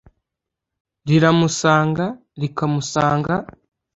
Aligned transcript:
Riramusanga 1.07 2.05
rikamusaga 2.41 3.35